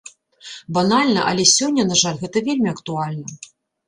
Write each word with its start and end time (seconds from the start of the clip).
Банальна, 0.77 1.25
але 1.31 1.43
сёння, 1.51 1.83
на 1.89 1.97
жаль, 2.03 2.17
гэта 2.23 2.37
вельмі 2.47 2.71
актуальна. 2.73 3.29